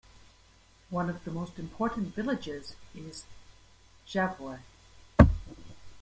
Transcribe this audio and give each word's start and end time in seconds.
One 0.89 1.11
of 1.11 1.25
the 1.25 1.31
most 1.31 1.59
important 1.59 2.15
villages 2.15 2.75
is 2.95 3.25
Gavoi. 4.07 4.61